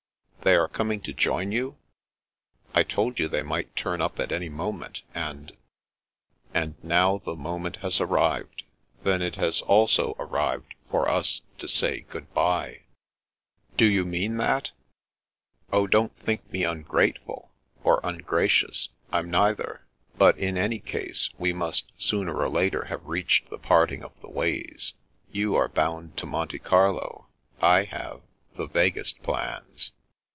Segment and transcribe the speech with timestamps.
[0.51, 1.77] "They are coming to join you?""
[2.73, 5.55] I told you they might turn up at any moment, and
[6.53, 8.63] ""And now the moment has arrived.
[9.03, 13.77] Then it has also arrived for us to say good bye." 26o The Princess Passes"
[13.77, 14.71] Do you mean that?""
[15.71, 17.51] Oh, don't think me ungrateful—
[17.83, 18.89] or ungracious.
[19.11, 19.85] I'm neither.
[20.17, 24.29] But, in any case, we must sooner or later have reached the parting of the
[24.29, 24.95] ways.
[25.31, 27.27] You are bound to Monte Carlo.
[27.61, 28.21] I have—
[28.57, 29.91] ^the vaguest plans."